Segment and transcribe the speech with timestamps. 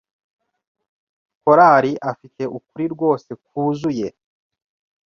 [1.43, 4.07] Karoli afite ukuri rwose kwuzuye.